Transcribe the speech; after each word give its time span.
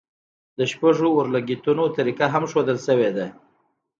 د 0.57 0.59
شپږو 0.71 1.07
اورلګیتونو 1.15 1.83
طریقه 1.97 2.25
هم 2.33 2.43
ښودل 2.51 2.77
شوې 2.87 3.09
ده. 3.17 3.27